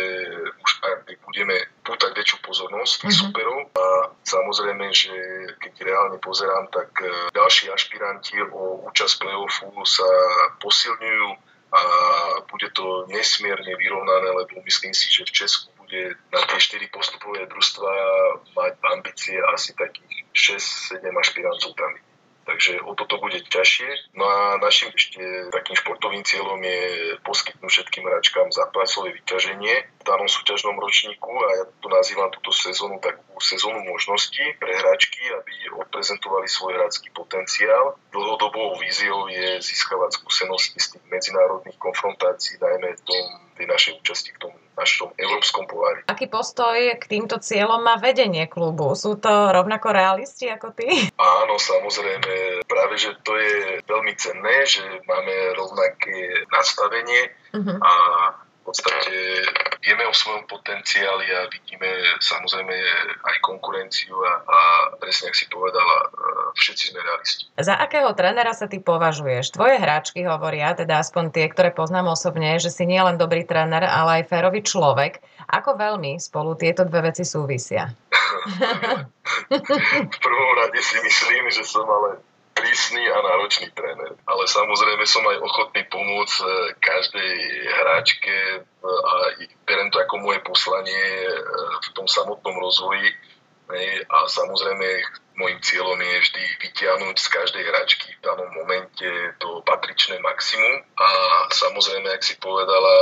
[0.59, 1.55] už ak budeme
[1.87, 3.15] pútať väčšiu pozornosť mm-hmm.
[3.15, 3.85] superov a
[4.27, 5.13] samozrejme, že
[5.59, 6.89] keď reálne pozerám, tak
[7.35, 10.07] ďalší ašpiranti o účasť play-offu sa
[10.63, 11.29] posilňujú
[11.69, 11.81] a
[12.49, 17.45] bude to nesmierne vyrovnané, lebo myslím si, že v Česku bude na tie 4 postupové
[17.45, 17.91] družstva
[18.57, 20.25] mať ambície asi takých
[20.97, 21.93] 6-7 ašpirantov tam
[22.49, 24.17] takže o toto bude ťažšie.
[24.17, 25.21] No a našim ešte
[25.53, 26.81] takým športovým cieľom je
[27.21, 32.97] poskytnúť všetkým hráčkám zápasové vyťaženie v danom súťažnom ročníku a ja to nazývam túto sezónu
[32.97, 37.95] takú sezónu možností pre hráčky, aby odprezentovali svoj hráčský potenciál.
[38.09, 43.25] Dlhodobou víziou je získavať skúsenosti z tých medzinárodných konfrontácií, najmä tom,
[43.59, 46.07] tej našej účasti v tom našom európskom pohári.
[46.07, 48.95] Aký postoj k týmto cieľom má vedenie klubu?
[48.95, 50.87] Sú to rovnako realisti ako ty?
[51.19, 52.63] Áno, samozrejme.
[52.63, 57.75] Práve, že to je veľmi cenné, že máme rovnaké nastavenie uh-huh.
[57.83, 57.93] a
[58.69, 59.41] podstate
[59.81, 61.89] vieme o svojom potenciáli a vidíme
[62.21, 62.75] samozrejme
[63.25, 64.59] aj konkurenciu a, a
[65.01, 66.13] presne, ak si povedala,
[66.55, 67.43] všetci sme realisti.
[67.57, 69.53] Za akého trénera sa ty považuješ?
[69.53, 73.85] Tvoje hráčky hovoria, teda aspoň tie, ktoré poznám osobne, že si nie len dobrý tréner,
[73.85, 75.21] ale aj férový človek.
[75.49, 77.89] Ako veľmi spolu tieto dve veci súvisia?
[80.13, 82.21] v prvom rade si myslím, že som ale
[82.59, 84.13] prísny a náročný tréner.
[84.27, 86.47] Ale samozrejme som aj ochotný pomôcť e,
[86.83, 87.33] každej
[87.71, 89.13] hráčke e, a
[89.63, 91.31] berem to ako moje poslanie e,
[91.79, 93.15] v tom samotnom rozvoji.
[94.09, 94.87] A samozrejme
[95.39, 99.07] Mojím cieľom je vždy vytiahnuť z každej hračky v danom momente
[99.39, 100.83] to patričné maximum.
[100.99, 101.07] A
[101.55, 102.95] samozrejme, ak si povedala,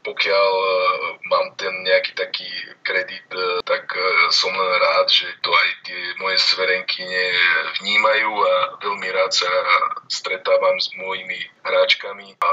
[0.00, 0.72] pokiaľ e,
[1.28, 2.48] mám ten nejaký taký
[2.80, 4.00] kredit, e, tak e,
[4.32, 7.24] som len rád, že to aj tie moje zverenkyne
[7.84, 9.52] vnímajú a veľmi rád sa
[10.08, 12.50] stretávam s mojimi hráčkami a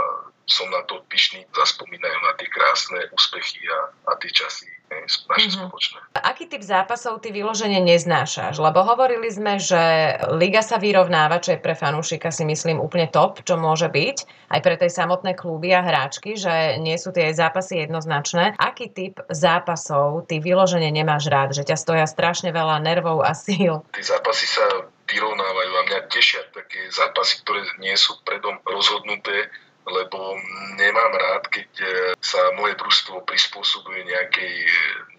[0.51, 3.79] som na to pyšný, zaspomínajú na tie krásne úspechy a,
[4.11, 5.69] a tie časy naše mm-hmm.
[5.69, 5.97] spoločné.
[6.19, 8.57] Aký typ zápasov ty vyložene neznášaš?
[8.57, 13.45] Lebo hovorili sme, že liga sa vyrovnáva, čo je pre fanúšika si myslím úplne top,
[13.45, 14.17] čo môže byť,
[14.49, 18.57] aj pre tej samotné kluby a hráčky, že nie sú tie zápasy jednoznačné.
[18.57, 21.53] Aký typ zápasov ty vyložene nemáš rád?
[21.53, 23.85] Že ťa stoja strašne veľa nervov a síl?
[23.93, 24.65] Tie zápasy sa
[25.09, 29.49] vyrovnávajú a mňa tešia také zápasy, ktoré nie sú predom rozhodnuté,
[29.89, 30.37] lebo
[30.77, 31.87] nemám rád, keď e,
[32.21, 34.55] sa moje družstvo prispôsobuje nejakej,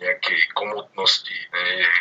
[0.01, 1.39] nejakej komotnosti,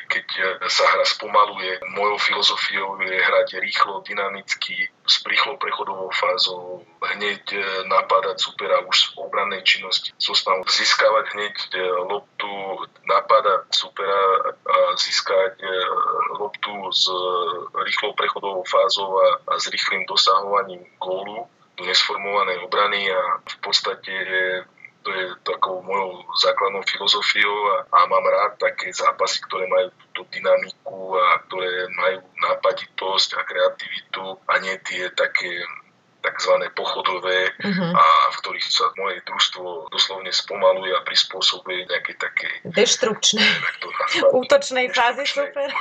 [0.08, 1.82] keď e, sa hra spomaluje.
[1.94, 7.42] Mojou filozofiou je hrať rýchlo, dynamicky, s rýchlou prechodovou fázou, hneď
[7.90, 11.56] napádať supera už v obrannej činnosti, snahou získavať hneď
[12.06, 12.54] loptu,
[13.10, 15.58] napádať supera a získať
[16.38, 17.10] loptu s
[17.74, 19.18] rýchlou prechodovou fázou
[19.50, 21.50] a s rýchlým dosahovaním gólu
[21.86, 24.14] nesformovanej obrany a v podstate
[25.04, 30.28] to je takou mojou základnou filozofiou a, a mám rád také zápasy, ktoré majú túto
[30.36, 35.64] dynamiku a ktoré majú nápaditosť a kreativitu a nie tie také
[36.20, 36.54] tzv.
[36.76, 37.92] pochodové uh-huh.
[37.96, 43.40] a v ktorých sa moje družstvo doslovne spomaluje a prispôsobuje nejaké také deštrukčné
[44.36, 45.72] útočnej fázy super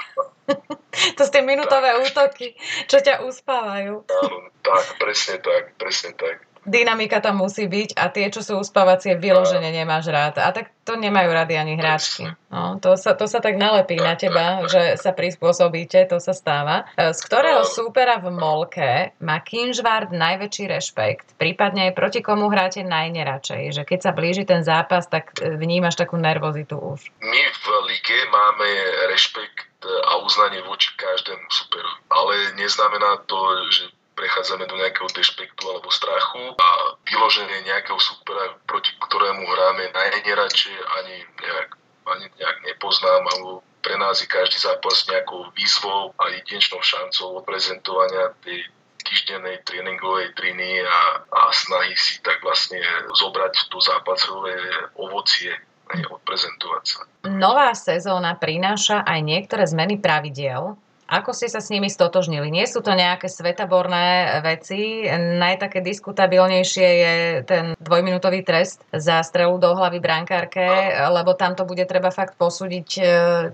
[1.17, 2.01] to sú tie minutové tak.
[2.09, 2.49] útoky,
[2.89, 4.05] čo ťa uspávajú.
[4.05, 9.17] Áno, tak, presne tak, presne tak dynamika tam musí byť a tie, čo sú uspávacie,
[9.17, 10.39] vyložene nemáš rád.
[10.39, 12.29] A tak to nemajú rady ani hráčky.
[12.53, 16.89] No, to, sa, to sa tak nalepí na teba, že sa prispôsobíte, to sa stáva.
[16.95, 21.27] E, z ktorého súpera v Molke má Kinžvard najväčší rešpekt?
[21.41, 23.81] Prípadne proti komu hráte najneradšej?
[23.81, 27.13] Že keď sa blíži ten zápas, tak e, vnímaš takú nervozitu už.
[27.21, 28.69] My v lige máme
[29.13, 32.01] rešpekt a uznanie voči každému superovi.
[32.11, 33.39] Ale neznamená to,
[33.71, 33.85] že
[34.19, 36.69] prechádzame do nejakého dešpektu alebo strachu a
[37.07, 41.71] vyloženie nejakého supera, proti ktorému hráme najneradšie ani nejak,
[42.11, 48.35] ani nejak nepoznám, alebo pre nás je každý zápas nejakou výzvou a jedinečnou šancou odprezentovania
[48.43, 48.67] tej
[49.07, 52.83] týždennej tréningovej triny a, a snahy si tak vlastne
[53.15, 54.59] zobrať to zápasové
[54.99, 55.55] ovocie
[55.89, 57.01] odprezentovať sa.
[57.29, 62.53] Nová sezóna prináša aj niektoré zmeny pravidiel, ako ste sa s nimi stotožnili?
[62.53, 65.09] Nie sú to nejaké svetaborné veci.
[65.17, 67.15] Najtaké diskutabilnejšie je
[67.49, 70.69] ten dvojminútový trest za strelu do hlavy brankárke,
[71.09, 73.03] lebo tam to bude treba fakt posúdiť, e,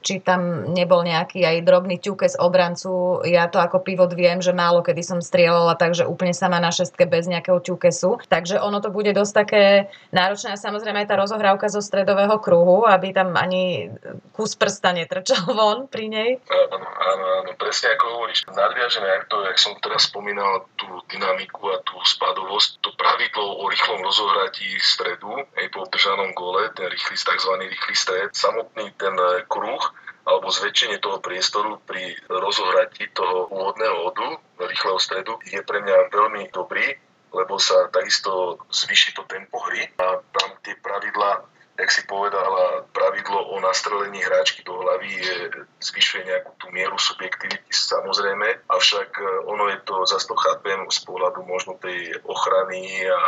[0.03, 3.23] či tam nebol nejaký aj drobný ťukes obrancu.
[3.23, 7.07] Ja to ako pivot viem, že málo kedy som strieľala, takže úplne sama na šestke
[7.07, 8.27] bez nejakého ťukesu.
[8.27, 9.63] Takže ono to bude dosť také
[10.11, 13.95] náročné a samozrejme aj tá rozohrávka zo stredového kruhu, aby tam ani
[14.35, 16.31] kus prsta netrčal von pri nej.
[16.51, 18.49] Áno, áno, áno, presne ako hovoríš.
[18.49, 23.69] Nadviažeme, jak to, jak som teraz spomínal, tú dynamiku a tú spadovosť, to pravidlo o
[23.69, 27.53] rýchlom rozohratí stredu, aj po obdržanom gole, ten rýchly, tzv.
[27.61, 29.85] rýchly stred, samotný ten e, kruh,
[30.25, 34.29] alebo zväčšenie toho priestoru pri rozohratí toho úvodného hodu,
[34.65, 36.97] rýchleho stredu, je pre mňa veľmi dobrý,
[37.35, 43.51] lebo sa takisto zvýši to tempo hry a tam tie pravidlá jak si povedala, pravidlo
[43.51, 45.37] o nastrelení hráčky do hlavy je
[45.83, 50.99] zvyšuje nejakú tú mieru subjektivity samozrejme, avšak e, ono je to, zase to chápem z
[51.03, 53.21] pohľadu možno tej ochrany a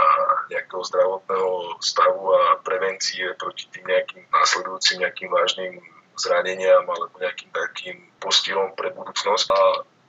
[0.55, 5.83] nejakého zdravotného stavu a prevencie proti tým nejakým následujúcim nejakým vážnym
[6.15, 9.47] zraneniam alebo nejakým takým postihom pre budúcnosť.
[9.53, 9.61] A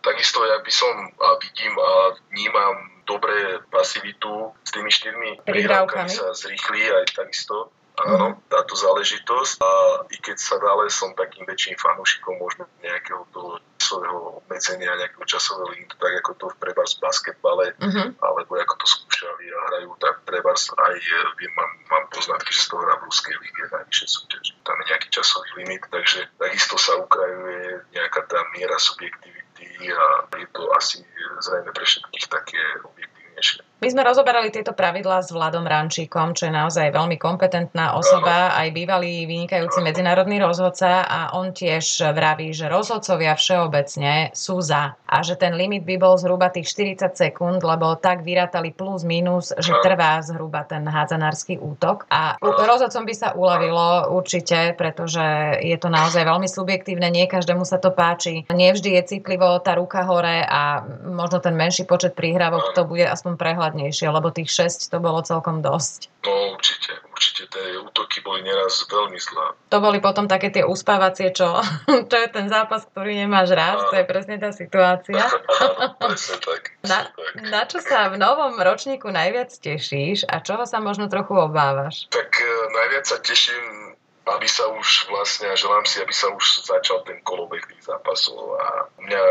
[0.06, 6.36] takisto ja by som a vidím a vnímam dobré pasivitu s tými štyrmi prihrávkami sa
[6.36, 7.71] zrýchli aj takisto
[8.05, 9.71] áno, táto záležitosť a
[10.13, 13.57] i keď sa dále som takým väčším fanúšikom možno nejakého toho
[13.88, 18.07] časového obmedzenia, nejakého časového limitu, tak ako to v prebars basketbale, uh-huh.
[18.19, 20.95] alebo ako to skúšali a hrajú, tak prebars aj
[21.39, 24.53] viem, mám, mám poznatky, že z toho hrá v Ruskej lige najvyššie súťaži.
[24.62, 30.47] Tam je nejaký časový limit, takže takisto sa ukrajuje nejaká tá miera subjektivity a je
[30.51, 30.99] to asi
[31.39, 33.66] zrejme pre všetkých také objektívnejšie.
[33.78, 38.74] My sme rozoberali tieto pravidlá s Vladom Rančíkom, čo je naozaj veľmi kompetentná osoba, aj
[38.74, 45.38] bývalý vynikajúci medzinárodný rozhodca a on tiež vraví, že rozhodcovia všeobecne sú za a že
[45.38, 50.26] ten limit by bol zhruba tých 40 sekúnd, lebo tak vyrátali plus minus, že trvá
[50.26, 52.10] zhruba ten hádzanársky útok.
[52.10, 57.78] A rozhodcom by sa uľavilo určite, pretože je to naozaj veľmi subjektívne, nie každému sa
[57.78, 62.82] to páči, nevždy je citlivo tá ruka hore a možno ten menší počet príhrávok to
[62.84, 66.08] bude aspoň prehľad základnejšie, lebo tých 6 to bolo celkom dosť.
[66.23, 69.56] No určite, určite tie útoky boli neraz veľmi zlé.
[69.71, 71.60] To boli potom také tie uspávacie, čo,
[72.10, 73.88] čo je ten zápas, ktorý nemáš rád, a...
[73.91, 75.19] to je presne tá situácia.
[76.03, 76.62] presne tak.
[76.88, 77.12] Na,
[77.51, 82.08] na čo sa v novom ročníku najviac tešíš a čoho sa možno trochu obávaš?
[82.08, 86.99] Tak e, najviac sa teším aby sa už vlastne, želám si, aby sa už začal
[87.08, 89.23] ten kolobeh tých zápasov a mňa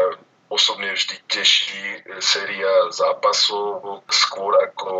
[0.49, 4.95] osobne vždy teší séria zápasov skôr ako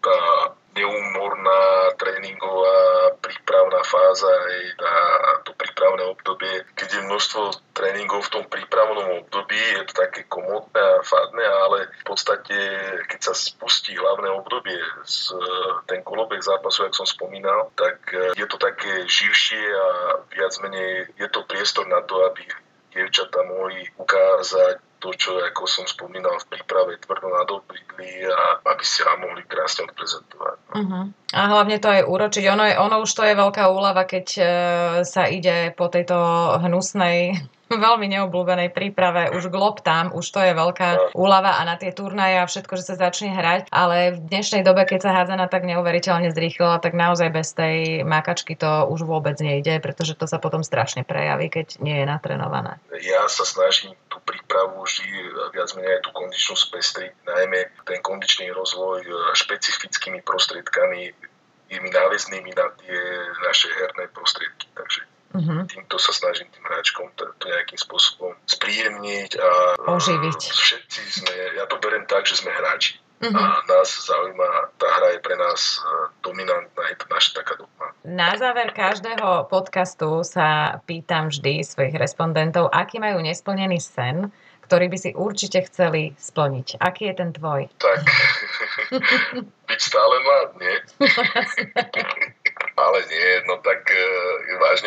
[0.00, 0.20] tá
[0.70, 4.94] neumorná tréningová prípravná fáza aj tá,
[5.42, 7.42] to prípravné obdobie, keď je množstvo
[7.74, 12.56] tréningov v tom prípravnom období, je to také komotné a fádne, ale v podstate,
[13.10, 15.34] keď sa spustí hlavné obdobie, z,
[15.90, 17.98] ten kolobek zápasu, jak som spomínal, tak
[18.38, 19.88] je to také živšie a
[20.30, 22.46] viac menej je to priestor na to, aby
[22.90, 29.00] dievčatá mohli ukázať to, čo, ako som spomínal, v príprave tvrdo nadobridli a aby si
[29.00, 30.56] sa mohli krásne odprezentovať.
[30.76, 31.04] Uh-huh.
[31.32, 32.44] A hlavne to aj uročiť.
[32.52, 34.46] Ono, je, ono už to je veľká úlava, keď uh,
[35.08, 36.16] sa ide po tejto
[36.60, 41.94] hnusnej veľmi neobľúbenej príprave, už glob tam, už to je veľká úlava a na tie
[41.94, 45.62] turnaje a všetko, že sa začne hrať, ale v dnešnej dobe, keď sa hádzana tak
[45.62, 50.66] neuveriteľne zrýchlila, tak naozaj bez tej mákačky to už vôbec nejde, pretože to sa potom
[50.66, 52.82] strašne prejaví, keď nie je natrenované.
[53.06, 55.06] Ja sa snažím tú prípravu vždy
[55.54, 59.06] viac menej aj tú kondičnú spestriť, najmä ten kondičný rozvoj
[59.38, 61.30] špecifickými prostriedkami
[61.70, 62.98] tými náväznými na tie
[63.46, 64.66] naše herné prostriedky.
[64.74, 65.62] Takže Uh-huh.
[65.70, 69.50] Týmto sa snažím tým hráčkom to, to nejakým spôsobom spríjemniť a
[69.86, 70.40] oživiť.
[70.42, 72.98] Všetci sme, ja to beriem tak, že sme hráči.
[73.20, 73.36] Uh-huh.
[73.36, 77.92] A nás zaujíma, tá hra je pre nás e, dominantná, je to naša taká dogma.
[78.00, 84.32] Na záver každého podcastu sa pýtam vždy svojich respondentov, aký majú nesplnený sen,
[84.64, 86.80] ktorý by si určite chceli splniť.
[86.80, 87.68] Aký je ten tvoj?
[87.76, 88.00] Tak,
[89.68, 90.76] byť stále mlad, nie?
[92.78, 94.00] ale nie, no tak e,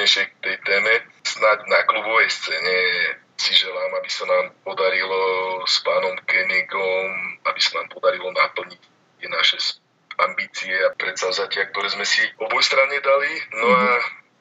[0.04, 0.94] vážnejšie k tej téme.
[1.24, 2.78] Snáď na klubovej scéne
[3.40, 5.20] si želám, aby sa nám podarilo
[5.64, 8.82] s pánom Kenigom, aby sa nám podarilo naplniť
[9.24, 9.80] tie naše
[10.20, 13.32] ambície a predsavzatia, ktoré sme si oboj strane dali.
[13.56, 13.88] No a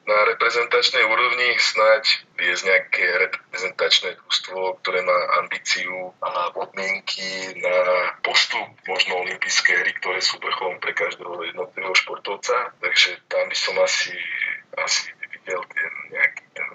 [0.03, 8.67] na reprezentačnej úrovni snáď viesť nejaké reprezentačné družstvo, ktoré má ambíciu a podmienky na postup
[8.83, 12.75] možno olympijské hry, ktoré sú vrcholom pre každého jednotlivého športovca.
[12.83, 14.11] Takže tam by som asi
[15.43, 16.69] videl ten nejaký, ten,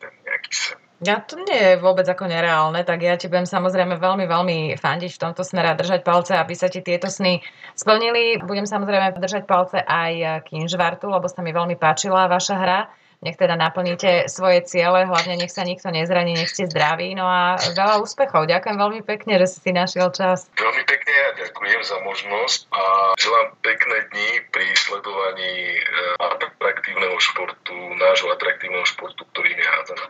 [0.00, 0.80] ten nejaký sen.
[1.06, 5.14] Ja to nie je vôbec ako nereálne, tak ja ti budem samozrejme veľmi, veľmi fandiť
[5.14, 7.38] v tomto smere a držať palce, aby sa ti tieto sny
[7.78, 8.42] splnili.
[8.42, 12.80] Budem samozrejme držať palce aj Kinžvartu, lebo sa mi veľmi páčila vaša hra.
[13.22, 17.14] Nech teda naplníte svoje ciele, hlavne nech sa nikto nezraní, nech ste zdraví.
[17.16, 18.44] No a veľa úspechov.
[18.50, 20.50] Ďakujem veľmi pekne, že si našiel čas.
[20.58, 22.82] Veľmi pekne a ďakujem za možnosť a
[23.16, 30.06] želám pekné dni pri sledovaní eh, atraktívneho športu, nášho atraktívneho športu, ktorým je hádzaná.